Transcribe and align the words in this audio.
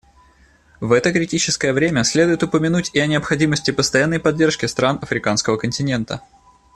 В 0.79 0.93
это 0.93 1.11
критическое 1.13 1.73
время 1.73 2.03
следует 2.03 2.41
упомянуть 2.41 2.89
и 2.95 2.99
о 2.99 3.05
необходимости 3.05 3.69
постоянной 3.69 4.19
поддержки 4.19 4.65
стран 4.65 4.97
африканского 4.99 5.57
континента. 5.57 6.23